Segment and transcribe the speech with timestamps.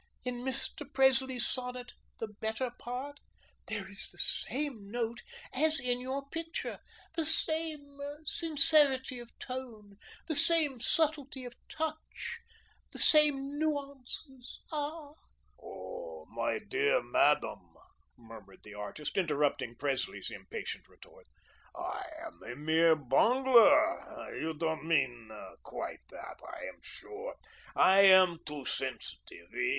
[0.25, 0.91] In Mr.
[0.91, 3.19] Presley's sonnet, 'The Better Part,'
[3.67, 5.21] there is the same note
[5.53, 6.79] as in your picture,
[7.13, 12.39] the same sincerity of tone, the same subtlety of touch,
[12.91, 15.13] the same nuances, ah."
[15.61, 17.75] "Oh, my dear Madame,"
[18.17, 21.27] murmured the artist, interrupting Presley's impatient retort;
[21.75, 24.35] "I am a mere bungler.
[24.35, 25.29] You don't mean
[25.61, 27.35] quite that, I am sure.
[27.75, 29.49] I am too sensitive.